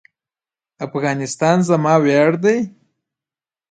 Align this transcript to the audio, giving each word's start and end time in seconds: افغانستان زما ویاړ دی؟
افغانستان 0.85 1.57
زما 1.69 1.93
ویاړ 2.05 2.31
دی؟ 2.43 2.57